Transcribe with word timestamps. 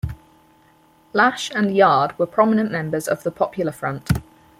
Lash 1.13 1.51
and 1.53 1.75
Yard 1.77 2.17
were 2.17 2.25
prominent 2.25 2.71
members 2.71 3.07
of 3.07 3.21
the 3.21 3.29
Popular 3.29 3.71
Front. 3.71 4.09